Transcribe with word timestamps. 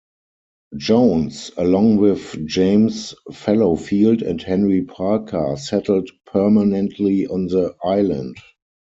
Jones, 0.77 1.51
along 1.57 1.97
with 1.97 2.47
James 2.47 3.13
Fallowfield 3.31 4.23
and 4.23 4.41
Henry 4.41 4.81
Parker, 4.83 5.55
settled 5.57 6.09
permanently 6.25 7.27
on 7.27 7.45
the 7.45 7.75
island. 7.83 8.37